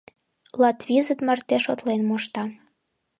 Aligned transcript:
Латвизыт 0.61 1.19
марте 1.27 1.57
шотлен 1.65 2.01
мошта. 2.09 2.43